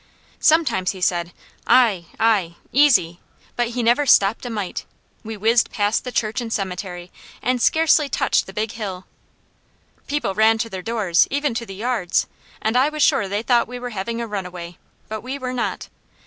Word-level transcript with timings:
Sometimes 0.39 0.93
he 0.93 0.99
said, 0.99 1.31
"Aye, 1.67 2.07
aye! 2.19 2.55
Easy!" 2.71 3.19
but 3.55 3.67
he 3.69 3.83
never 3.83 4.07
stopped 4.07 4.43
a 4.47 4.49
mite. 4.49 4.83
We 5.23 5.37
whizzed 5.37 5.69
past 5.69 6.03
the 6.05 6.11
church 6.11 6.41
and 6.41 6.51
cemetery, 6.51 7.11
and 7.39 7.61
scarcely 7.61 8.09
touched 8.09 8.47
the 8.47 8.51
Big 8.51 8.71
Hill. 8.71 9.05
People 10.07 10.33
ran 10.33 10.57
to 10.57 10.71
their 10.71 10.81
doors, 10.81 11.27
even 11.29 11.53
to 11.53 11.67
the 11.67 11.75
yards, 11.75 12.25
and 12.63 12.75
I 12.75 12.89
was 12.89 13.03
sure 13.03 13.27
they 13.27 13.43
thought 13.43 13.67
we 13.67 13.77
were 13.77 13.91
having 13.91 14.19
a 14.19 14.25
runaway, 14.25 14.79
but 15.07 15.21
we 15.21 15.37
were 15.37 15.53
not. 15.53 15.87